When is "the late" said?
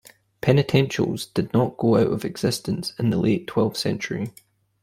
3.11-3.45